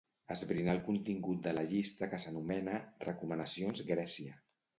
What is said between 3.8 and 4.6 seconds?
Grècia".